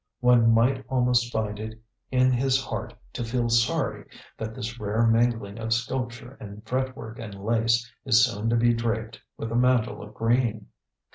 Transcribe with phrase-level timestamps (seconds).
[0.21, 5.59] One might almost find it in his heart to feel sorry that this rare mingling
[5.59, 10.15] of sculpture and fretwork and lace is soon to be draped with a mantle of
[10.15, 10.69] green.